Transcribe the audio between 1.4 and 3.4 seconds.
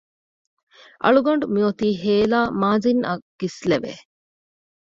މިއޮތީ ހޭލާ މާޒިން އަށް